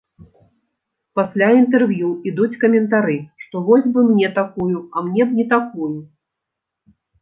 [1.19, 5.97] Пасля інтэрв'ю ідуць каментары, што вось бы мне такую, а мне б не такую.